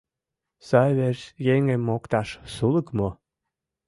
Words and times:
Сай 0.67 0.91
верч 0.99 1.21
еҥым 1.53 1.81
мокташ 1.87 2.29
сулык 2.53 2.87
мо? 2.97 3.09